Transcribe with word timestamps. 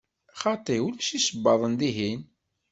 Xaṭi, 0.41 0.77
ulac 0.85 1.09
isebbaḍen 1.17 1.73
dihin. 1.79 2.21